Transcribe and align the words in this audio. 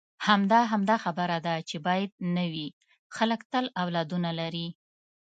همدا، 0.27 0.59
همدا 0.71 0.95
خبره 1.03 1.37
ده 1.45 1.53
چې 1.69 1.77
باید 1.87 2.11
نه 2.35 2.45
وي، 2.53 2.67
خلک 3.15 3.41
تل 3.51 3.65
اولادونه 3.81 4.29
لري. 4.39 4.67